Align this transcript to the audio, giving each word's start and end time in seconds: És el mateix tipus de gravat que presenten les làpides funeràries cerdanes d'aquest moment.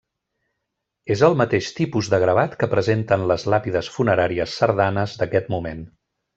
És 1.15 1.21
el 1.27 1.37
mateix 1.41 1.67
tipus 1.81 2.09
de 2.15 2.21
gravat 2.25 2.57
que 2.63 2.71
presenten 2.73 3.29
les 3.33 3.47
làpides 3.55 3.93
funeràries 3.99 4.59
cerdanes 4.65 5.19
d'aquest 5.23 5.57
moment. 5.59 5.89